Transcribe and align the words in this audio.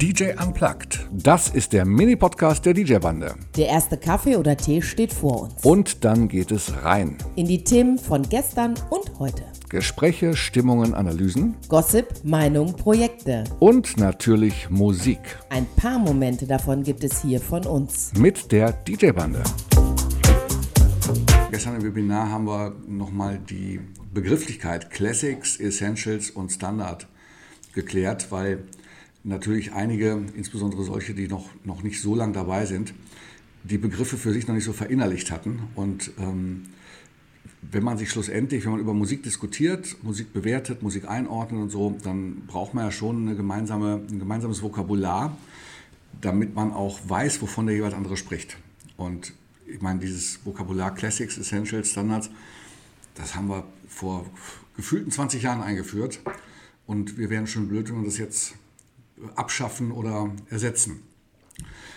DJ 0.00 0.30
Unplugged. 0.40 1.08
Das 1.10 1.48
ist 1.48 1.72
der 1.72 1.84
Mini-Podcast 1.84 2.64
der 2.64 2.72
DJ-Bande. 2.72 3.34
Der 3.56 3.66
erste 3.66 3.96
Kaffee 3.96 4.36
oder 4.36 4.56
Tee 4.56 4.80
steht 4.80 5.12
vor 5.12 5.42
uns. 5.42 5.64
Und 5.64 6.04
dann 6.04 6.28
geht 6.28 6.52
es 6.52 6.84
rein. 6.84 7.18
In 7.34 7.48
die 7.48 7.64
Themen 7.64 7.98
von 7.98 8.22
gestern 8.22 8.74
und 8.90 9.18
heute. 9.18 9.42
Gespräche, 9.68 10.36
Stimmungen, 10.36 10.94
Analysen. 10.94 11.56
Gossip, 11.66 12.06
Meinung, 12.22 12.76
Projekte. 12.76 13.42
Und 13.58 13.96
natürlich 13.96 14.70
Musik. 14.70 15.18
Ein 15.50 15.66
paar 15.74 15.98
Momente 15.98 16.46
davon 16.46 16.84
gibt 16.84 17.02
es 17.02 17.20
hier 17.22 17.40
von 17.40 17.66
uns. 17.66 18.12
Mit 18.16 18.52
der 18.52 18.70
DJ-Bande. 18.70 19.42
Gestern 21.50 21.74
im 21.74 21.82
Webinar 21.82 22.30
haben 22.30 22.46
wir 22.46 22.76
nochmal 22.86 23.40
die 23.40 23.80
Begrifflichkeit 24.14 24.90
Classics, 24.90 25.58
Essentials 25.58 26.30
und 26.30 26.52
Standard 26.52 27.08
geklärt, 27.74 28.30
weil 28.30 28.64
natürlich 29.24 29.72
einige, 29.72 30.22
insbesondere 30.36 30.84
solche, 30.84 31.14
die 31.14 31.28
noch, 31.28 31.48
noch 31.64 31.82
nicht 31.82 32.00
so 32.00 32.14
lange 32.14 32.32
dabei 32.32 32.66
sind, 32.66 32.94
die 33.64 33.78
Begriffe 33.78 34.16
für 34.16 34.32
sich 34.32 34.46
noch 34.46 34.54
nicht 34.54 34.64
so 34.64 34.72
verinnerlicht 34.72 35.30
hatten. 35.30 35.60
Und 35.74 36.12
ähm, 36.18 36.64
wenn 37.62 37.82
man 37.82 37.98
sich 37.98 38.10
schlussendlich, 38.10 38.64
wenn 38.64 38.72
man 38.72 38.80
über 38.80 38.94
Musik 38.94 39.22
diskutiert, 39.22 39.96
Musik 40.02 40.32
bewertet, 40.32 40.82
Musik 40.82 41.08
einordnet 41.08 41.60
und 41.60 41.70
so, 41.70 41.96
dann 42.02 42.46
braucht 42.46 42.74
man 42.74 42.84
ja 42.84 42.90
schon 42.90 43.22
eine 43.22 43.36
gemeinsame, 43.36 44.02
ein 44.08 44.18
gemeinsames 44.18 44.62
Vokabular, 44.62 45.36
damit 46.20 46.54
man 46.54 46.72
auch 46.72 47.00
weiß, 47.06 47.42
wovon 47.42 47.66
der 47.66 47.76
jeweils 47.76 47.94
andere 47.94 48.16
spricht. 48.16 48.56
Und 48.96 49.32
ich 49.66 49.82
meine, 49.82 49.98
dieses 49.98 50.44
Vokabular 50.44 50.94
Classics, 50.94 51.36
Essentials, 51.36 51.90
Standards, 51.90 52.30
das 53.14 53.34
haben 53.34 53.48
wir 53.48 53.64
vor 53.88 54.24
gefühlten 54.76 55.10
20 55.10 55.42
Jahren 55.42 55.62
eingeführt. 55.62 56.20
Und 56.86 57.18
wir 57.18 57.28
wären 57.28 57.46
schon 57.46 57.68
blöd, 57.68 57.90
wenn 57.90 57.98
wir 57.98 58.04
das 58.06 58.18
jetzt 58.18 58.54
abschaffen 59.36 59.92
oder 59.92 60.30
ersetzen. 60.50 61.02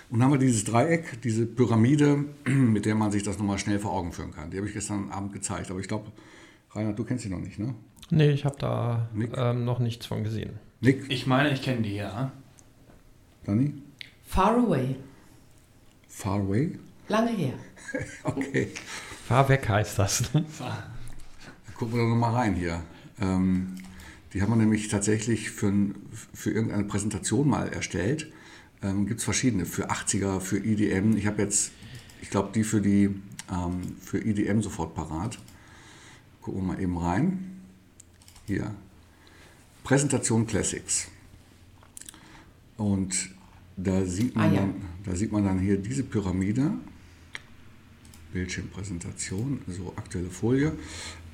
Und 0.09 0.19
dann 0.19 0.23
haben 0.23 0.33
wir 0.33 0.39
dieses 0.39 0.65
Dreieck, 0.65 1.21
diese 1.21 1.45
Pyramide, 1.45 2.25
mit 2.45 2.85
der 2.85 2.95
man 2.95 3.11
sich 3.11 3.23
das 3.23 3.37
nochmal 3.37 3.57
schnell 3.57 3.79
vor 3.79 3.93
Augen 3.93 4.11
führen 4.11 4.31
kann. 4.31 4.51
Die 4.51 4.57
habe 4.57 4.67
ich 4.67 4.73
gestern 4.73 5.09
Abend 5.09 5.33
gezeigt. 5.33 5.71
Aber 5.71 5.79
ich 5.79 5.87
glaube, 5.87 6.11
Reinhard, 6.71 6.99
du 6.99 7.03
kennst 7.03 7.23
sie 7.23 7.29
noch 7.29 7.39
nicht, 7.39 7.59
ne? 7.59 7.73
Nee, 8.09 8.31
ich 8.31 8.43
habe 8.43 8.57
da 8.59 9.09
ähm, 9.15 9.63
noch 9.63 9.79
nichts 9.79 10.05
von 10.05 10.23
gesehen. 10.23 10.59
Nick? 10.81 11.05
Ich 11.09 11.27
meine, 11.27 11.51
ich 11.51 11.61
kenne 11.61 11.81
die, 11.81 11.95
ja. 11.95 12.31
Dani? 13.45 13.73
Far 14.25 14.57
Away. 14.57 14.97
Far 16.07 16.41
Away? 16.41 16.77
Lange 17.07 17.31
her. 17.31 17.53
okay. 18.23 18.69
Fahr 19.27 19.47
weg 19.47 19.67
heißt 19.67 19.97
das. 19.99 20.33
Ne? 20.33 20.45
Gucken 21.77 21.95
wir 21.95 22.03
doch 22.03 22.09
nochmal 22.09 22.33
rein 22.33 22.55
hier. 22.55 22.81
Ähm, 23.21 23.75
die 24.33 24.41
haben 24.41 24.49
wir 24.49 24.55
nämlich 24.55 24.87
tatsächlich 24.87 25.51
für, 25.51 25.73
für 26.33 26.51
irgendeine 26.51 26.85
Präsentation 26.85 27.47
mal 27.47 27.67
erstellt. 27.67 28.31
Ähm, 28.81 29.05
Gibt 29.05 29.19
es 29.19 29.25
verschiedene, 29.25 29.65
für 29.65 29.91
80er, 29.91 30.39
für 30.39 30.57
EDM. 30.57 31.17
Ich 31.17 31.27
habe 31.27 31.41
jetzt, 31.41 31.71
ich 32.21 32.29
glaube, 32.29 32.51
die 32.53 32.63
für 32.63 32.81
die 32.81 33.15
ähm, 33.51 33.95
für 34.01 34.19
EDM 34.19 34.61
sofort 34.61 34.95
parat. 34.95 35.37
Gucken 36.41 36.61
wir 36.61 36.73
mal 36.73 36.81
eben 36.81 36.97
rein. 36.97 37.61
Hier. 38.47 38.73
Präsentation 39.83 40.47
Classics. 40.47 41.07
Und 42.77 43.29
da 43.77 44.05
sieht 44.05 44.35
man, 44.35 44.49
ah, 44.49 44.53
ja. 44.53 44.59
dann, 44.61 44.75
da 45.05 45.15
sieht 45.15 45.31
man 45.31 45.43
dann 45.43 45.59
hier 45.59 45.77
diese 45.77 46.03
Pyramide. 46.03 46.71
Bildschirmpräsentation, 48.33 49.61
so 49.67 49.93
aktuelle 49.97 50.29
Folie. 50.29 50.71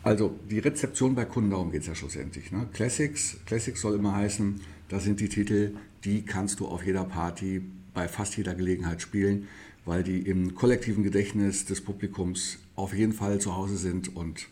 Also 0.08 0.33
die 0.50 0.59
Rezeption 0.59 1.16
bei 1.16 1.25
Kunden, 1.25 1.50
darum 1.50 1.69
geht 1.69 1.81
es 1.81 1.88
ja 1.88 1.95
schlussendlich. 1.95 2.53
Ne? 2.53 2.69
Classics, 2.72 3.39
Classics 3.45 3.81
soll 3.81 3.95
immer 3.95 4.16
heißen, 4.16 4.61
das 4.88 5.03
sind 5.03 5.19
die 5.19 5.27
Titel, 5.27 5.73
die 6.05 6.23
kannst 6.23 6.61
du 6.61 6.67
auf 6.67 6.86
jeder 6.86 7.03
Party 7.03 7.61
bei 7.94 8.08
fast 8.08 8.38
jeder 8.38 8.55
Gelegenheit 8.55 9.02
spielen, 9.02 9.50
weil 9.83 10.03
die 10.03 10.19
im 10.19 10.55
kollektiven 10.55 11.03
Gedächtnis 11.03 11.66
des 11.66 11.81
Publikums 11.81 12.59
auf 12.78 12.94
jeden 12.94 13.11
Fall 13.11 13.39
zu 13.39 13.57
Hause 13.57 13.75
sind 13.75 14.16
und 14.16 14.47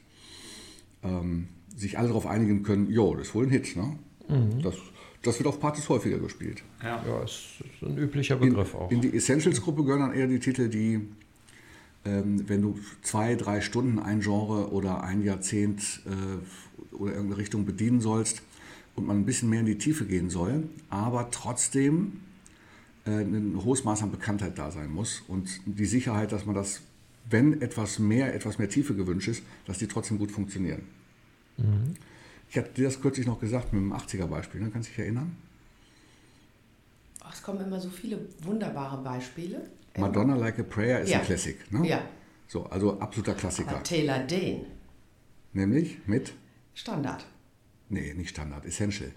ähm, 1.04 1.48
sich 1.74 1.98
alle 1.98 2.10
darauf 2.10 2.28
einigen 2.28 2.64
können, 2.64 2.92
jo, 2.92 3.16
das 3.16 3.28
ist 3.28 3.36
wohl 3.36 3.46
ein 3.46 3.50
Hit. 3.50 3.78
Ne? 3.78 3.98
Mhm. 4.28 4.62
Das, 4.62 4.76
das 5.22 5.40
wird 5.40 5.48
auf 5.48 5.62
Partys 5.62 5.88
häufiger 5.88 6.18
gespielt. 6.18 6.64
Ja, 6.84 7.02
ja 7.08 7.24
ist, 7.24 7.62
ist 7.62 7.82
ein 7.82 7.98
üblicher 7.98 8.36
Begriff 8.36 8.74
in, 8.74 8.80
auch. 8.80 8.92
In 8.92 9.00
die 9.00 9.16
Essentials-Gruppe 9.16 9.86
gehören 9.86 10.02
dann 10.02 10.14
eher 10.14 10.28
die 10.28 10.40
Titel, 10.40 10.68
die 10.68 11.00
wenn 12.06 12.62
du 12.62 12.80
zwei, 13.02 13.36
drei 13.36 13.62
Stunden 13.62 14.00
ein 14.00 14.22
Genre 14.22 14.72
oder 14.72 15.04
ein 15.04 15.24
Jahrzehnt 15.24 16.02
äh, 16.06 16.96
oder 16.96 17.14
irgendeine 17.14 17.38
Richtung 17.38 17.66
bedienen 17.66 18.00
sollst 18.00 18.44
und 18.96 19.08
man 19.08 19.18
ein 19.18 19.26
bisschen 19.26 19.50
mehr 19.50 19.62
in 19.62 19.66
die 19.66 19.78
Tiefe 19.78 20.06
gehen 20.06 20.30
soll, 20.30 20.70
aber 20.90 21.32
trotzdem 21.32 22.22
äh, 23.06 23.22
ein 23.22 23.60
hohes 23.64 23.84
Maß 23.84 24.04
an 24.04 24.12
Bekanntheit 24.12 24.58
da 24.58 24.72
sein 24.72 24.92
muss 24.92 25.24
und 25.28 25.50
die 25.66 25.86
Sicherheit, 25.86 26.32
dass 26.32 26.46
man 26.46 26.56
das, 26.56 26.82
wenn 27.30 27.62
etwas 27.62 28.00
mehr, 28.00 28.34
etwas 28.34 28.60
mehr 28.60 28.70
Tiefe 28.70 28.96
gewünscht 28.96 29.28
ist, 29.28 29.44
dass 29.66 29.80
die 29.80 29.88
trotzdem 29.88 30.20
gut 30.20 30.32
funktionieren. 30.32 30.84
Mhm. 31.58 31.96
Ich 32.50 32.58
hatte 32.58 32.72
dir 32.74 32.86
das 32.86 33.02
kürzlich 33.02 33.26
noch 33.26 33.40
gesagt 33.40 33.74
mit 33.74 33.82
dem 33.82 33.94
80er-Beispiel, 33.94 34.62
ne? 34.62 34.70
kannst 34.72 34.90
du 34.90 34.92
dich 34.92 35.00
erinnern? 35.00 35.36
Ach, 37.22 37.34
es 37.34 37.42
kommen 37.42 37.62
immer 37.62 37.80
so 37.80 37.90
viele 37.90 38.20
wunderbare 38.44 39.04
Beispiele. 39.04 39.68
Madonna 39.98 40.36
Like 40.36 40.60
a 40.60 40.64
Prayer 40.64 41.02
ist 41.02 41.10
ja. 41.10 41.20
ein 41.20 41.26
Classic, 41.26 41.72
ne? 41.72 41.88
Ja. 41.88 42.02
So, 42.48 42.66
also 42.66 43.00
absoluter 43.00 43.34
Klassiker. 43.34 43.72
Aber 43.72 43.84
Taylor 43.84 44.20
Dane. 44.20 44.66
Nämlich 45.54 46.00
mit? 46.06 46.34
Standard. 46.74 47.26
Nee, 47.90 48.14
nicht 48.14 48.30
Standard, 48.32 48.66
Essential. 48.66 49.12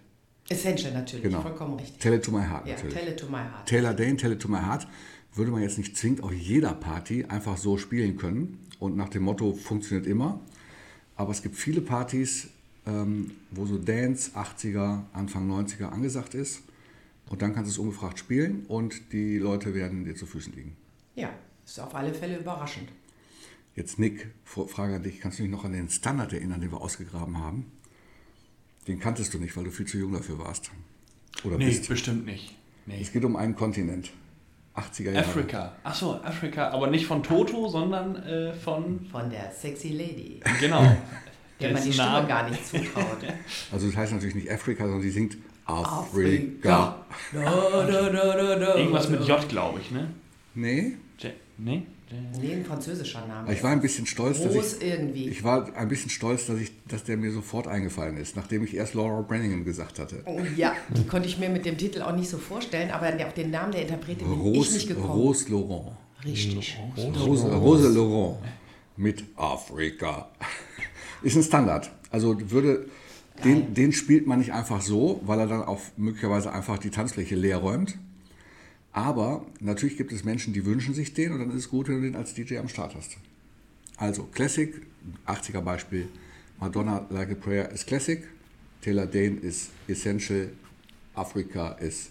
Essential 0.49 0.93
natürlich, 0.93 1.25
genau. 1.25 1.43
vollkommen 1.43 1.75
richtig. 1.79 1.99
Tell 1.99 2.15
it 2.15 2.25
to 2.25 2.31
my 2.31 2.43
heart 2.43 2.67
ja, 2.67 2.75
natürlich. 2.75 2.95
Tell 2.95 3.09
it 3.09 3.21
to 3.21 3.27
my 3.27 3.39
heart. 3.39 3.67
Taylor 3.67 3.93
Dane, 3.93 4.17
Tell 4.17 4.33
it 4.33 4.41
to 4.41 4.49
my 4.49 4.61
heart 4.61 4.87
würde 5.35 5.51
man 5.51 5.63
jetzt 5.63 5.79
nicht 5.79 5.97
zwingend 5.97 6.23
auf 6.23 6.33
jeder 6.33 6.73
Party 6.73 7.25
einfach 7.25 7.57
so 7.57 7.79
spielen 7.79 8.17
können 8.17 8.59
und 8.79 8.97
nach 8.97 9.09
dem 9.09 9.23
Motto 9.23 9.55
funktioniert 9.55 10.07
immer. 10.07 10.41
Aber 11.17 11.33
es 11.33 11.43
gibt 11.43 11.57
viele 11.57 11.81
Partys, 11.81 12.49
ähm, 12.87 13.33
wo 13.51 13.67
so 13.67 13.79
Dance 13.79 14.33
80er, 14.35 15.03
Anfang 15.13 15.51
90er 15.51 15.87
angesagt 15.87 16.35
ist 16.35 16.63
und 17.31 17.43
dann 17.43 17.55
kannst 17.55 17.71
du 17.71 17.73
es 17.73 17.79
ungefragt 17.79 18.19
spielen 18.19 18.65
und 18.67 19.13
die 19.13 19.39
Leute 19.39 19.75
werden 19.75 20.05
dir 20.05 20.15
zu 20.15 20.27
Füßen 20.27 20.53
liegen. 20.55 20.77
Ja, 21.15 21.31
ist 21.65 21.81
auf 21.81 21.95
alle 21.95 22.15
Fälle 22.15 22.39
überraschend. 22.39 22.89
Jetzt 23.75 23.99
Nick, 23.99 24.29
Frage 24.45 24.97
an 24.97 25.03
dich, 25.03 25.21
kannst 25.21 25.39
du 25.39 25.43
dich 25.43 25.53
noch 25.53 25.65
an 25.65 25.73
den 25.73 25.89
Standard 25.89 26.33
erinnern, 26.33 26.61
den 26.61 26.73
wir 26.73 26.81
ausgegraben 26.81 27.39
haben? 27.39 27.67
Den 28.89 28.99
kanntest 28.99 29.35
du 29.35 29.39
nicht, 29.39 29.57
weil 29.57 29.65
du 29.65 29.71
viel 29.71 29.87
zu 29.87 29.99
jung 29.99 30.13
dafür 30.13 30.39
warst. 30.39 30.71
Oder 31.45 31.59
nee, 31.59 31.67
bist. 31.67 31.89
bestimmt 31.89 32.25
nicht. 32.25 32.57
Nee. 32.87 33.01
Es 33.01 33.13
geht 33.13 33.25
um 33.25 33.37
einen 33.37 33.55
Kontinent. 33.55 34.11
80er 34.75 35.11
Jahre. 35.11 35.27
Afrika. 35.27 35.77
Achso, 35.85 36.15
Afrika. 36.23 36.71
Aber 36.71 36.89
nicht 36.89 37.07
von 37.07 37.23
Toto, 37.23 37.69
sondern 37.69 38.17
äh, 38.17 38.55
von... 38.55 39.07
Von 39.11 39.29
der 39.29 39.51
Sexy 39.53 39.91
Lady. 39.91 40.41
Genau. 40.61 40.97
der 41.61 41.73
man 41.73 41.83
die 41.83 41.93
Stimme 41.93 42.25
gar 42.27 42.49
nicht 42.49 42.67
zutraut. 42.67 43.19
Also 43.73 43.87
das 43.87 43.97
heißt 43.97 44.13
natürlich 44.13 44.35
nicht 44.35 44.51
Afrika, 44.51 44.85
sondern 44.85 45.03
sie 45.03 45.11
singt 45.11 45.37
Afrika. 45.69 46.97
Irgendwas 47.33 49.09
mit 49.09 49.27
J, 49.27 49.49
glaube 49.49 49.81
ich, 49.81 49.91
ne? 49.91 50.09
Nee. 50.55 50.95
J 51.19 51.33
nee? 51.59 51.83
Nee, 52.41 52.55
ein 52.55 52.65
französischer 52.65 53.27
Name. 53.27 53.53
Ich 53.53 53.63
war 53.63 53.71
ein 53.71 53.83
bisschen 53.83 54.07
stolz, 54.07 54.39
Groß 54.39 54.55
dass 54.55 54.75
ich, 54.79 54.83
irgendwie. 54.83 55.29
ich 55.29 55.45
war 55.45 55.75
ein 55.77 55.89
bisschen 55.89 56.09
stolz, 56.09 56.47
dass 56.47 56.59
ich, 56.59 56.73
dass 56.87 57.05
der 57.05 57.19
mir 57.19 57.31
sofort 57.31 57.69
eingefallen 57.69 58.17
ist, 58.17 58.35
nachdem 58.35 58.65
ich 58.65 58.75
erst 58.75 58.95
Laura 58.95 59.21
Branningham 59.21 59.63
gesagt 59.63 59.99
hatte. 59.99 60.23
Oh, 60.25 60.41
ja, 60.57 60.73
die 60.97 61.07
konnte 61.07 61.29
ich 61.29 61.39
mir 61.39 61.51
mit 61.51 61.67
dem 61.67 61.77
Titel 61.77 62.01
auch 62.01 62.17
nicht 62.17 62.31
so 62.31 62.39
vorstellen, 62.39 62.91
aber 62.91 63.09
auf 63.27 63.35
den 63.35 63.51
Namen 63.51 63.73
der 63.73 63.83
Interpretin 63.83 64.27
bin 64.27 64.41
Rose, 64.41 64.69
ich 64.69 64.75
nicht 64.75 64.89
gekommen. 64.89 65.11
Rose 65.11 65.51
Laurent. 65.51 65.97
Richtig. 66.25 66.79
Rose, 66.97 67.19
Rose, 67.21 67.55
Rose 67.55 67.89
Laurent 67.89 68.39
mit 68.97 69.25
Afrika. 69.37 70.31
Ist 71.23 71.37
ein 71.37 71.43
Standard. 71.43 71.91
Also 72.11 72.37
würde 72.51 72.87
den, 73.45 73.75
den, 73.75 73.93
spielt 73.93 74.27
man 74.27 74.39
nicht 74.39 74.53
einfach 74.53 74.81
so, 74.81 75.21
weil 75.25 75.41
er 75.41 75.47
dann 75.47 75.63
auch 75.63 75.81
möglicherweise 75.97 76.53
einfach 76.53 76.79
die 76.79 76.91
Tanzfläche 76.91 77.35
leer 77.35 77.59
räumt. 77.59 77.97
Aber 78.93 79.47
natürlich 79.61 79.97
gibt 79.97 80.13
es 80.13 80.25
Menschen, 80.25 80.53
die 80.53 80.65
wünschen 80.65 80.95
sich 80.95 81.15
den 81.15 81.33
und 81.33 81.39
dann 81.41 81.51
ist 81.51 81.57
es 81.57 81.69
gut, 81.69 81.89
wenn 81.89 81.97
du 81.97 82.03
den 82.03 82.17
als 82.17 82.35
DJ 82.35 82.59
am 82.59 82.69
Start 82.69 82.95
hast. 82.95 83.17
Also 83.97 84.25
Classic, 84.25 84.75
80er 85.27 85.61
Beispiel, 85.61 86.09
Madonna 86.59 87.07
Like 87.11 87.31
a 87.31 87.35
Prayer 87.35 87.71
ist 87.71 87.87
Classic, 87.87 88.25
Taylor 88.81 89.07
Dane 89.07 89.37
ist 89.37 89.71
Essential, 89.87 90.51
Afrika 91.15 91.73
ist 91.73 92.11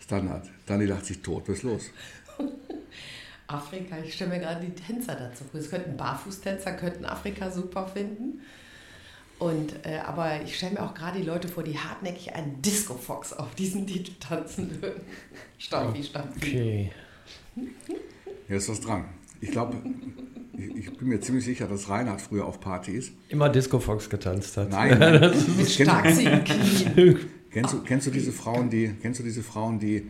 Standard. 0.00 0.48
Dani 0.66 0.86
lacht 0.86 1.06
sich 1.06 1.22
tot. 1.22 1.48
Was 1.48 1.58
ist 1.58 1.62
los? 1.62 1.90
Afrika, 3.46 3.98
ich 4.04 4.14
stelle 4.14 4.30
mir 4.30 4.40
gerade 4.40 4.64
die 4.64 4.72
Tänzer 4.72 5.14
dazu 5.14 5.44
vor. 5.44 5.60
Es 5.60 5.70
könnten 5.70 5.96
Barfußtänzer, 5.96 6.72
könnten 6.72 7.04
Afrika 7.04 7.50
super 7.50 7.86
finden. 7.86 8.40
Und, 9.42 9.74
äh, 9.84 9.98
aber 10.06 10.40
ich 10.44 10.56
stelle 10.56 10.74
mir 10.74 10.82
auch 10.84 10.94
gerade 10.94 11.18
die 11.18 11.26
Leute 11.26 11.48
vor, 11.48 11.64
die 11.64 11.76
hartnäckig 11.76 12.32
einen 12.32 12.62
Disco-Fox 12.62 13.32
auf 13.32 13.56
diesen 13.56 13.88
Titel 13.88 14.12
tanzen 14.20 14.80
würden. 14.80 15.02
Stampi, 15.58 16.04
Stampi. 16.04 16.36
Okay. 16.36 16.90
Hier 18.46 18.56
ist 18.56 18.68
was 18.68 18.80
dran. 18.80 19.06
Ich 19.40 19.50
glaube, 19.50 19.78
ich, 20.56 20.76
ich, 20.76 20.96
bin 20.96 21.08
mir 21.08 21.20
ziemlich 21.20 21.44
sicher, 21.44 21.66
dass 21.66 21.88
Reinhard 21.88 22.20
früher 22.20 22.46
auf 22.46 22.60
Partys 22.60 23.10
immer 23.30 23.48
Disco 23.48 23.80
Fox 23.80 24.08
getanzt 24.08 24.56
hat. 24.56 24.70
Nein, 24.70 25.34
mit 25.58 25.68
stark 25.70 26.04
Kennst 27.50 27.74
du, 27.74 27.82
kennst 27.82 28.06
du 28.06 28.10
diese 28.12 28.30
Frauen, 28.30 28.70
die, 28.70 28.94
kennst 29.02 29.18
du 29.18 29.24
diese 29.24 29.42
Frauen, 29.42 29.80
die, 29.80 30.08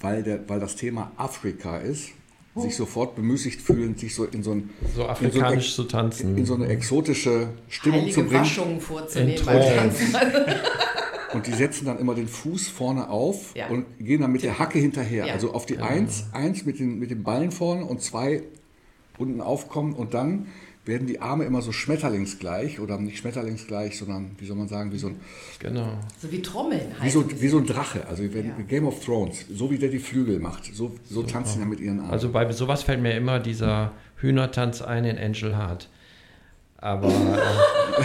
weil, 0.00 0.24
der, 0.24 0.48
weil 0.48 0.58
das 0.58 0.74
Thema 0.74 1.12
Afrika 1.16 1.78
ist, 1.78 2.08
sich 2.56 2.76
sofort 2.76 3.16
bemüßigt 3.16 3.60
fühlen, 3.60 3.96
sich 3.96 4.14
so 4.14 4.24
in 4.24 4.42
so 4.42 4.52
ein 4.52 4.70
So 4.94 5.06
afrikanisch 5.06 5.70
in 5.70 5.74
so, 5.74 5.82
zu 5.82 5.88
tanzen. 5.88 6.38
in 6.38 6.46
so 6.46 6.54
eine 6.54 6.68
exotische 6.68 7.48
Stimmung 7.68 8.00
Heilige 8.02 8.14
zu 8.14 8.24
bringen. 8.24 8.40
Waschungen 8.40 8.80
vorzunehmen 8.80 9.44
beim. 9.44 9.60
Tanzen. 9.76 10.14
Und 11.34 11.48
die 11.48 11.52
setzen 11.52 11.86
dann 11.86 11.98
immer 11.98 12.14
den 12.14 12.28
Fuß 12.28 12.68
vorne 12.68 13.10
auf 13.10 13.56
Ja. 13.56 13.66
und 13.68 13.86
gehen 13.98 14.20
dann 14.20 14.30
mit 14.30 14.44
der 14.44 14.60
Hacke 14.60 14.78
hinterher. 14.78 15.26
Ja. 15.26 15.32
Also 15.34 15.52
auf 15.52 15.66
die 15.66 15.78
Eins, 15.78 16.26
eins 16.32 16.64
mit, 16.64 16.78
den, 16.78 17.00
mit 17.00 17.10
den 17.10 17.24
Ballen 17.24 17.50
vorne 17.50 17.84
und 17.84 18.00
zwei 18.02 18.44
unten 19.18 19.40
aufkommen 19.40 19.94
und 19.94 20.14
dann 20.14 20.46
werden 20.86 21.06
die 21.06 21.20
Arme 21.20 21.44
immer 21.44 21.62
so 21.62 21.72
schmetterlingsgleich 21.72 22.78
oder 22.80 22.98
nicht 22.98 23.16
schmetterlingsgleich, 23.18 23.98
sondern 23.98 24.32
wie 24.38 24.46
soll 24.46 24.56
man 24.56 24.68
sagen, 24.68 24.92
wie 24.92 24.98
so 24.98 25.06
ein, 25.08 25.20
Genau. 25.58 25.98
So 26.20 26.30
wie 26.30 26.42
Trommeln 26.42 26.80
wie 26.98 27.02
heißt 27.04 27.14
so, 27.14 27.24
wie 27.40 27.48
so 27.48 27.56
ein 27.58 27.66
Drache. 27.66 28.06
Also 28.06 28.22
wenn, 28.34 28.46
Ja. 28.48 28.54
Game 28.68 28.86
of 28.86 29.02
Thrones, 29.04 29.46
so 29.50 29.70
wie 29.70 29.78
der 29.78 29.88
die 29.88 29.98
Flügel 29.98 30.38
macht, 30.40 30.74
so, 30.74 30.94
so 31.04 31.22
tanzen 31.22 31.62
die 31.62 31.68
mit 31.68 31.80
ihren 31.80 32.00
Armen. 32.00 32.10
Also 32.12 32.30
bei 32.30 32.50
sowas 32.52 32.82
fällt 32.82 33.00
mir 33.00 33.16
immer 33.16 33.40
dieser 33.40 33.92
Hühnertanz 34.16 34.82
ein 34.82 35.04
in 35.06 35.16
Angel 35.18 35.56
Heart. 35.56 35.88
Aber 36.76 37.08
äh, 37.08 38.02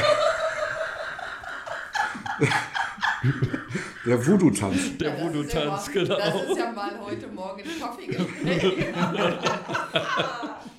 der 4.06 4.26
Voodoo-Tanz. 4.26 4.98
der 4.98 5.10
Ja, 5.10 5.16
das 5.16 5.20
ist 5.20 5.34
Voodoo-Tanz, 5.34 5.54
ja 5.94 6.02
mal- 6.02 6.06
genau. 6.06 6.16
Das 6.18 6.36
ist 6.50 6.58
ja 6.58 6.72
mal 6.72 6.92
heute 7.02 7.28
Morgen 7.28 7.62
ein 7.62 7.80
Kaffeegespräch. 7.82 8.88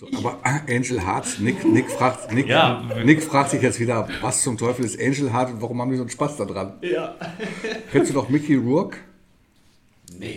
So, 0.00 0.08
aber 0.16 0.38
Angel 0.66 1.04
Heart, 1.06 1.40
Nick, 1.40 1.62
Nick, 1.62 1.90
fragt, 1.90 2.32
Nick, 2.32 2.46
Ja. 2.48 2.82
Nick 3.04 3.22
fragt 3.22 3.50
sich 3.50 3.60
jetzt 3.60 3.78
wieder, 3.78 4.08
was 4.22 4.42
zum 4.42 4.56
Teufel 4.56 4.82
ist 4.86 4.98
Angel 4.98 5.30
Heart 5.30 5.50
und 5.52 5.60
warum 5.60 5.78
haben 5.82 5.90
die 5.90 5.96
so 5.98 6.04
einen 6.04 6.10
Spaß 6.10 6.38
da 6.38 6.46
dran? 6.46 6.72
Ja. 6.80 7.16
Kennst 7.92 8.08
du 8.08 8.14
doch 8.14 8.30
Mickey 8.30 8.54
Rourke? 8.54 8.96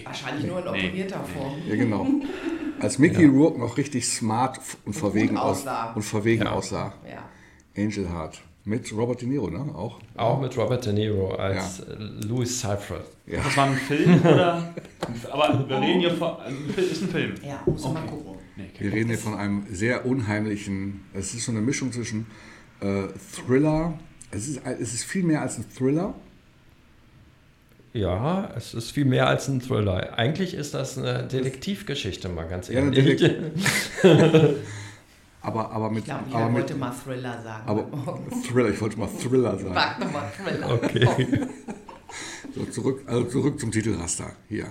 Wahrscheinlich 0.03 0.45
nur 0.47 0.59
in 0.59 0.63
Nee. 0.73 0.87
operierter 0.87 1.21
Form. 1.23 1.53
Ja, 1.67 1.75
genau. 1.77 2.05
Als 2.81 2.99
Mickey 2.99 3.25
Rourke 3.25 3.57
noch 3.59 3.77
richtig 3.77 4.05
smart 4.05 4.59
und 4.83 4.93
verwegen, 4.93 5.37
aus, 5.37 5.59
aussah. 5.61 5.93
und 5.93 6.01
verwegen 6.03 6.43
Ja. 6.43 6.51
aussah. 6.51 6.93
Ja. 7.09 7.81
Angel 7.81 8.09
Heart. 8.09 8.41
Mit 8.65 8.93
Robert 8.95 9.21
De 9.21 9.27
Niro, 9.29 9.49
ne? 9.49 9.59
Auch. 9.75 9.99
Auch 10.15 10.39
mit 10.41 10.57
Robert 10.57 10.85
De 10.85 10.91
Niro 10.93 11.35
als 11.35 11.79
äh, 11.81 11.95
Louis 12.27 12.59
Cyphre. 12.59 13.03
Ja. 13.27 13.41
Das 13.43 13.55
war 13.57 13.65
ein 13.67 13.75
Film 13.75 14.21
oder? 14.21 14.73
Aber 15.31 15.65
wir 15.69 15.79
reden 15.81 15.99
hier 16.01 16.13
von. 16.15 16.35
Fil- 16.75 16.83
Ist 16.83 17.01
ein 17.03 17.09
Film. 17.09 17.33
Ja, 17.45 17.61
muss 17.65 17.83
man 17.83 17.91
Okay. 17.93 18.01
mal 18.05 18.09
gucken. 18.11 18.32
Nee, 18.55 18.69
Wir 18.77 18.93
reden 18.93 19.09
hier 19.09 19.17
von 19.17 19.33
einem 19.35 19.65
sehr 19.71 20.05
unheimlichen, 20.05 21.01
es 21.13 21.33
ist 21.33 21.45
so 21.45 21.51
eine 21.51 21.61
Mischung 21.61 21.91
zwischen 21.91 22.27
äh, 22.81 23.03
Thriller, 23.35 23.97
es 24.31 24.47
ist, 24.47 24.61
es 24.65 24.93
ist 24.93 25.03
viel 25.05 25.23
mehr 25.23 25.41
als 25.41 25.57
ein 25.57 25.65
Thriller, 25.75 26.13
Ja, 27.93 28.51
es 28.55 28.73
ist 28.73 28.91
viel 28.91 29.05
mehr 29.05 29.27
als 29.27 29.47
ein 29.47 29.59
Thriller. 29.61 30.17
Eigentlich 30.17 30.53
ist 30.53 30.73
das 30.73 30.97
eine 30.97 31.23
Detektivgeschichte, 31.27 32.29
mal 32.29 32.47
ganz 32.47 32.67
Ja, 32.67 32.81
eine 32.81 32.95
ehrlich. 32.95 33.23
aber, 35.41 35.71
aber 35.71 35.89
mit, 35.89 35.99
Ich 35.99 36.05
glaube, 36.05 36.23
ich 36.29 36.35
aber 36.35 36.53
wollte 36.53 36.73
mit 36.73 36.79
mal 36.81 36.91
Thriller 36.91 37.41
sagen. 37.41 37.67
aber. 37.67 38.19
Thriller, 38.47 38.69
ich 38.69 38.81
wollte 38.81 38.97
mal 38.99 39.07
Thriller 39.07 39.57
sagen. 39.57 39.73
Sag 39.73 39.99
doch 39.99 40.11
mal 40.11 40.31
Thriller. 40.43 40.73
Okay. 40.73 41.07
So, 42.55 42.65
zurück, 42.65 43.01
also 43.07 43.23
zurück 43.23 43.59
zum 43.59 43.71
Titelraster. 43.71 44.31
Hier. 44.47 44.67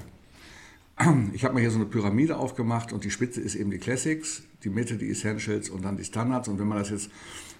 Ich 1.32 1.44
habe 1.44 1.54
mal 1.54 1.60
hier 1.60 1.70
so 1.70 1.76
eine 1.76 1.86
Pyramide 1.86 2.36
aufgemacht 2.36 2.92
und 2.92 3.04
die 3.04 3.10
Spitze 3.10 3.40
ist 3.40 3.54
eben 3.54 3.70
die 3.70 3.78
Classics, 3.78 4.42
die 4.64 4.70
Mitte 4.70 4.96
die 4.96 5.10
Essentials 5.10 5.70
und 5.70 5.84
dann 5.84 5.96
die 5.96 6.04
Standards. 6.04 6.48
Und 6.48 6.58
wenn 6.58 6.68
man 6.68 6.78
das 6.78 6.90
jetzt 6.90 7.10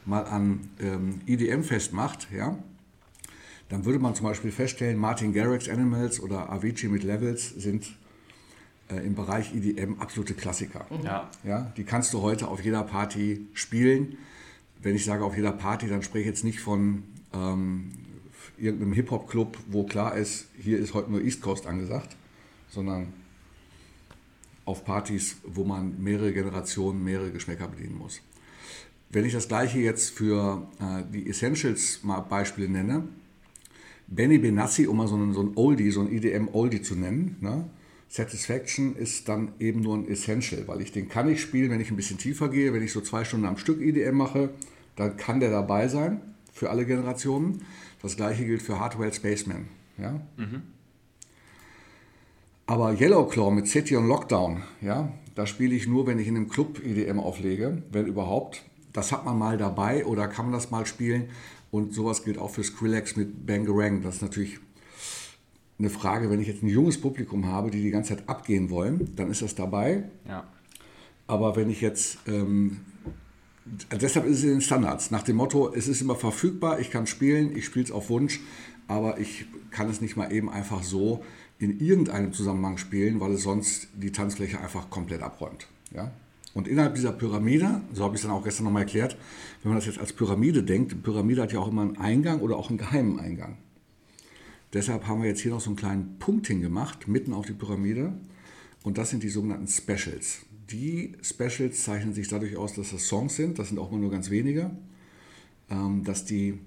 mal 0.05 0.25
an 0.25 0.61
ähm, 0.81 1.21
EDM 1.27 1.63
festmacht, 1.63 2.29
ja, 2.35 2.59
dann 3.69 3.85
würde 3.85 3.99
man 3.99 4.15
zum 4.15 4.27
Beispiel 4.27 4.53
feststellen, 4.53 4.99
Martin 4.99 5.33
Garrix 5.33 5.69
Animals 5.69 6.21
oder 6.21 6.51
Avicii 6.53 6.89
mit 6.89 7.05
Levels 7.05 7.51
sind 7.51 7.97
äh, 8.91 8.97
im 8.97 9.15
Bereich 9.15 9.55
EDM 9.55 9.95
absolute 9.99 10.35
Klassiker. 10.35 10.87
Ja. 11.03 11.31
Ja, 11.45 11.73
die 11.77 11.85
kannst 11.85 12.13
du 12.13 12.21
heute 12.21 12.49
auf 12.49 12.63
jeder 12.63 12.83
Party 12.83 13.47
spielen. 13.55 14.19
Wenn 14.83 14.95
ich 14.95 15.05
sage 15.05 15.25
auf 15.25 15.37
jeder 15.37 15.53
Party, 15.53 15.89
dann 15.89 16.03
spreche 16.03 16.23
ich 16.23 16.27
jetzt 16.27 16.45
nicht 16.45 16.61
von 16.61 17.05
ähm, 17.33 17.93
irgendeinem 18.59 18.93
Hip-Hop-Club, 18.93 19.57
wo 19.69 19.85
klar 19.85 20.17
ist, 20.17 20.49
hier 20.59 20.79
ist 20.79 20.93
heute 20.93 21.11
nur 21.11 21.23
East 21.23 21.41
Coast 21.41 21.67
angesagt, 21.67 22.17
sondern 22.69 23.13
auf 24.65 24.85
Partys, 24.85 25.37
wo 25.45 25.65
man 25.65 26.03
mehrere 26.03 26.33
Generationen, 26.33 27.03
mehrere 27.03 27.31
Geschmäcker 27.31 27.69
bedienen 27.69 27.99
muss. 27.99 28.21
Wenn 29.11 29.25
ich 29.25 29.33
das 29.33 29.49
gleiche 29.49 29.79
jetzt 29.79 30.11
für 30.11 30.67
äh, 30.81 31.03
die 31.13 31.29
Essentials 31.29 32.03
mal 32.03 32.21
Beispiele 32.21 32.69
nenne, 32.69 33.05
Benny 34.07 34.39
Benassi, 34.39 34.87
um 34.87 34.99
mal 34.99 35.09
so 35.09 35.15
einen, 35.15 35.33
so 35.33 35.53
Oldie, 35.55 35.91
so 35.91 36.01
ein 36.01 36.13
EDM-Oldie 36.13 36.83
zu 36.83 36.95
nennen, 36.95 37.37
ne? 37.41 37.69
Satisfaction 38.09 38.95
ist 38.95 39.27
dann 39.31 39.53
eben 39.59 39.81
nur 39.81 39.97
ein 39.97 40.07
Essential, 40.07 40.69
weil 40.69 40.83
ich 40.83 40.93
den 40.93 41.09
kann 41.09 41.31
ich 41.31 41.41
spielen, 41.41 41.71
wenn 41.71 41.81
ich 41.81 41.91
ein 41.91 41.97
bisschen 41.97 42.19
tiefer 42.19 42.51
gehe, 42.51 42.75
wenn 42.75 42.83
ich 42.83 42.93
so 42.93 43.01
zwei 43.01 43.25
Stunden 43.25 43.47
am 43.47 43.57
Stück 43.57 43.81
EDM 43.81 44.17
mache, 44.17 44.51
dann 44.97 45.17
kann 45.17 45.41
der 45.41 45.51
dabei 45.51 45.89
sein 45.89 46.21
für 46.53 46.69
alle 46.69 46.85
Generationen. 46.85 47.63
Das 48.03 48.17
gleiche 48.17 48.45
gilt 48.45 48.61
für 48.61 48.79
Hardwell 48.79 49.15
Spaceman. 49.15 49.67
Ja? 49.97 50.21
Aber 52.73 52.99
Yellow 52.99 53.27
Claw 53.27 53.51
mit 53.51 53.69
City 53.69 53.99
on 53.99 54.09
Lockdown, 54.09 54.63
ja, 54.81 55.13
da 55.35 55.47
spiele 55.47 55.75
ich 55.75 55.87
nur, 55.87 56.07
wenn 56.07 56.19
ich 56.19 56.27
in 56.27 56.37
einem 56.37 56.49
Club 56.49 56.81
EDM 56.83 57.21
auflege, 57.21 57.83
wenn 57.93 58.07
überhaupt. 58.07 58.63
Das 58.95 59.13
hat 59.13 59.27
man 59.27 59.39
mal 59.39 59.59
dabei 59.59 60.07
oder 60.07 60.27
kann 60.27 60.47
man 60.47 60.55
das 60.55 60.71
mal 60.71 60.87
spielen. 60.87 61.29
Und 61.71 61.93
sowas 61.93 62.25
gilt 62.25 62.39
auch 62.39 62.49
für 62.49 62.65
Skrillex 62.65 63.15
mit 63.15 63.45
Bangarang. 63.45 64.01
Das 64.01 64.15
ist 64.15 64.23
natürlich 64.23 64.59
eine 65.79 65.91
Frage, 65.91 66.31
wenn 66.31 66.41
ich 66.41 66.49
jetzt 66.49 66.63
ein 66.63 66.69
junges 66.69 66.99
Publikum 66.99 67.45
habe, 67.45 67.71
die 67.71 67.83
die 67.83 67.91
ganze 67.91 68.17
Zeit 68.17 68.27
abgehen 68.27 68.71
wollen, 68.71 69.13
dann 69.17 69.31
ist 69.31 69.43
das 69.43 69.55
dabei. 69.55 70.05
Ja. 70.27 70.49
Aber 71.27 71.57
wenn 71.57 71.69
ich 71.69 71.83
jetzt, 71.83 72.21
ähm, 72.27 72.81
deshalb 74.01 74.25
ist 74.25 74.39
es 74.39 74.45
in 74.45 74.49
den 74.49 74.61
Standards, 74.63 75.11
nach 75.11 75.25
dem 75.25 75.37
Motto, 75.37 75.71
es 75.75 75.89
ist 75.89 76.01
immer 76.01 76.17
verfügbar, 76.17 76.81
ich 76.81 76.91
kann 76.91 77.07
spielen, 77.07 77.55
ich 77.55 77.67
spiele 77.67 77.85
es 77.85 77.93
auf 77.93 78.09
Wunsch, 78.09 78.41
aber 78.89 79.21
ich 79.21 79.45
kann 79.71 79.91
es 79.91 80.01
nicht 80.01 80.17
mal 80.17 80.33
eben 80.33 80.49
einfach 80.49 80.83
so 80.83 81.23
in 81.63 81.79
irgendeinem 81.81 82.33
Zusammenhang 82.33 82.77
spielen, 82.77 83.21
weil 83.21 83.33
es 83.33 83.45
sonst 83.45 83.89
die 83.95 84.11
Tanzfläche 84.11 84.61
einfach 84.61 84.91
komplett 84.91 85.23
abräumt. 85.23 85.69
Ja? 85.95 86.11
Und 86.55 86.67
innerhalb 86.67 86.97
dieser 86.97 87.13
Pyramide, 87.13 87.81
so 87.93 88.03
habe 88.05 88.17
ich 88.17 88.21
es 88.21 88.27
dann 88.27 88.37
auch 88.37 88.43
gestern 88.43 88.65
nochmal 88.65 88.83
erklärt, 88.83 89.17
wenn 89.63 89.71
man 89.71 89.79
das 89.79 89.87
jetzt 89.87 89.99
als 89.99 90.13
Pyramide 90.13 90.65
denkt, 90.65 90.93
die 90.93 90.97
Pyramide 90.97 91.41
hat 91.41 91.53
ja 91.53 91.61
auch 91.61 91.69
immer 91.69 91.83
einen 91.83 91.97
Eingang 91.97 92.41
oder 92.41 92.57
auch 92.57 92.69
einen 92.69 92.79
geheimen 92.79 93.21
Eingang. 93.21 93.59
Deshalb 94.73 95.07
haben 95.07 95.23
wir 95.23 95.29
jetzt 95.29 95.41
hier 95.41 95.53
noch 95.53 95.61
so 95.61 95.71
einen 95.71 95.77
kleinen 95.77 96.19
Punkt 96.19 96.49
hingemacht, 96.49 97.07
mitten 97.07 97.33
auf 97.33 97.47
die 97.47 97.53
Pyramide. 97.53 98.13
Und 98.83 98.99
das 98.99 99.11
sind 99.11 99.23
die 99.23 99.29
sogenannten 99.29 99.69
Specials. 99.69 100.41
Die 100.71 101.13
Specials 101.23 101.85
zeichnen 101.85 102.13
sich 102.13 102.29
dadurch 102.29 102.57
aus, 102.57 102.75
dass 102.75 102.91
das 102.91 103.07
Songs 103.07 103.37
sind, 103.37 103.59
das 103.59 103.69
sind 103.69 103.79
auch 103.79 103.91
mal 103.91 104.01
nur 104.01 104.11
ganz 104.11 104.31
wenige, 104.31 104.71
ähm, 105.71 106.03
dass 106.05 106.25
die 106.25 106.59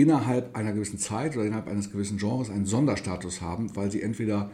innerhalb 0.00 0.56
einer 0.56 0.72
gewissen 0.72 0.98
Zeit 0.98 1.36
oder 1.36 1.46
innerhalb 1.46 1.68
eines 1.68 1.90
gewissen 1.90 2.18
Genres 2.18 2.50
einen 2.50 2.66
Sonderstatus 2.66 3.40
haben, 3.40 3.74
weil 3.76 3.90
sie 3.90 4.02
entweder 4.02 4.50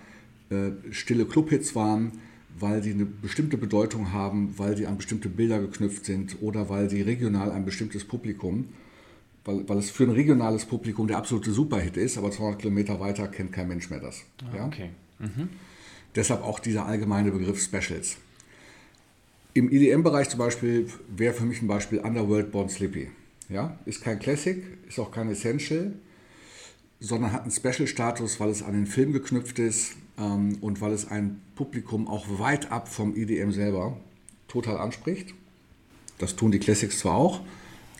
äh, 0.50 0.70
stille 0.90 1.24
Clubhits 1.24 1.74
waren, 1.74 2.12
weil 2.58 2.82
sie 2.82 2.92
eine 2.92 3.04
bestimmte 3.04 3.56
Bedeutung 3.56 4.12
haben, 4.12 4.54
weil 4.56 4.76
sie 4.76 4.86
an 4.86 4.96
bestimmte 4.96 5.28
Bilder 5.28 5.60
geknüpft 5.60 6.06
sind 6.06 6.36
oder 6.40 6.68
weil 6.68 6.88
sie 6.88 7.02
regional 7.02 7.50
ein 7.50 7.64
bestimmtes 7.64 8.04
Publikum, 8.04 8.68
weil, 9.44 9.68
weil 9.68 9.78
es 9.78 9.90
für 9.90 10.04
ein 10.04 10.10
regionales 10.10 10.64
Publikum 10.64 11.06
der 11.06 11.18
absolute 11.18 11.52
Superhit 11.52 11.96
ist, 11.96 12.16
aber 12.16 12.30
200 12.30 12.60
Kilometer 12.60 12.98
weiter 13.00 13.28
kennt 13.28 13.52
kein 13.52 13.68
Mensch 13.68 13.90
mehr 13.90 14.00
das. 14.00 14.22
ja? 14.54 14.66
Okay. 14.66 14.90
Deshalb 16.14 16.42
auch 16.42 16.60
dieser 16.60 16.86
allgemeine 16.86 17.30
Begriff 17.30 17.62
Specials. 17.62 18.16
Im 19.52 19.70
EDM-Bereich 19.70 20.28
zum 20.28 20.38
Beispiel 20.38 20.88
wäre 21.14 21.34
für 21.34 21.44
mich 21.44 21.62
ein 21.62 21.66
Beispiel 21.66 21.98
Underworld 21.98 22.52
Born 22.52 22.68
Slippy. 22.68 23.08
Ja? 23.48 23.78
Ist 23.84 24.02
kein 24.02 24.18
Classic, 24.18 24.62
ist 24.88 24.98
auch 24.98 25.10
kein 25.10 25.30
Essential, 25.30 25.92
sondern 27.00 27.32
hat 27.32 27.42
einen 27.42 27.50
Special-Status, 27.50 28.40
weil 28.40 28.50
es 28.50 28.62
an 28.62 28.72
den 28.72 28.86
Film 28.86 29.12
geknüpft 29.12 29.58
ist 29.58 29.96
ähm, 30.18 30.58
und 30.60 30.80
weil 30.80 30.92
es 30.92 31.08
ein 31.10 31.40
Publikum 31.54 32.08
auch 32.08 32.26
weit 32.38 32.72
ab 32.72 32.88
vom 32.88 33.14
EDM 33.16 33.50
selber 33.50 33.96
total 34.48 34.78
anspricht. 34.78 35.34
Das 36.18 36.36
tun 36.36 36.50
die 36.50 36.58
Classics 36.58 36.98
zwar 36.98 37.16
auch, 37.16 37.40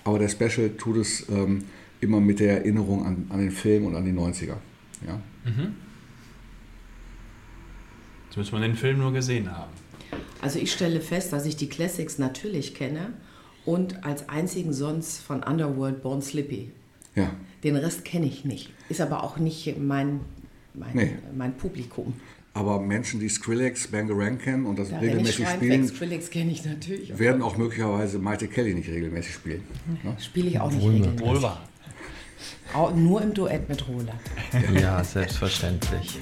aber 0.05 0.19
der 0.19 0.29
Special 0.29 0.71
tut 0.71 0.97
es 0.97 1.29
ähm, 1.29 1.65
immer 2.01 2.21
mit 2.21 2.41
der 2.41 2.59
Erinnerung 2.59 3.05
an, 3.05 3.27
an 3.29 3.41
den 3.41 3.51
Film 3.51 3.85
und 3.85 3.95
an 3.95 4.05
die 4.05 4.13
90er. 4.13 4.57
Ja? 5.07 5.21
Jetzt 8.27 8.37
müssen 8.37 8.53
wir 8.53 8.61
den 8.61 8.77
Film 8.77 8.99
nur 8.99 9.13
gesehen 9.13 9.51
haben. 9.55 9.73
Also 10.41 10.59
ich 10.59 10.73
stelle 10.73 11.01
fest, 11.01 11.33
dass 11.33 11.47
ich 11.47 11.57
die 11.57 11.69
Classics 11.69 12.19
natürlich 12.19 12.75
kenne 12.75 13.15
und 13.67 14.05
als 14.05 14.29
einzigen 14.29 14.73
sonst 14.73 15.19
von 15.19 15.43
Underworld 15.43 16.03
Born 16.03 16.23
Slippy. 16.23 16.71
ja. 17.15 17.31
Den 17.65 17.75
Rest 17.77 18.05
kenne 18.05 18.27
ich 18.27 18.45
nicht. 18.45 18.73
Ist 18.89 19.01
aber 19.01 19.25
auch 19.25 19.39
nicht 19.39 19.77
mein, 19.79 20.21
mein, 20.73 20.91
Nee. 20.95 21.11
mein 21.37 21.57
Publikum. 21.57 22.13
Aber 22.55 22.81
Menschen, 22.81 23.19
die 23.19 23.29
Skrillex, 23.29 23.89
Bangarang 23.89 24.39
kennen 24.39 24.67
und 24.67 24.79
das 24.79 24.91
Da 24.91 24.99
regelmäßig 25.01 25.47
spielen. 25.49 25.89
Skrillex 25.89 26.31
kenne 26.31 26.53
ich 26.53 26.65
natürlich. 26.65 27.13
auch. 27.13 27.19
werden 27.19 27.43
auch 27.43 27.57
möglicherweise 27.57 28.19
Maite 28.19 28.47
Kelly 28.47 28.73
nicht 28.75 28.89
regelmäßig 28.89 29.35
spielen. 29.35 29.63
Ne? 30.05 30.17
Spiele 30.21 30.49
ich 30.49 30.61
auch 30.61 30.71
nicht 30.71 30.83
Wohl 30.83 30.93
regelmäßig. 30.93 31.27
Wohl 31.27 31.43
wahr. 31.43 31.69
Auch 32.73 32.95
nur 32.95 33.21
im 33.23 33.35
Duett 33.35 33.69
mit 33.69 33.87
Roland. 33.89 34.21
Ja, 34.81 35.03
selbstverständlich. 35.03 36.19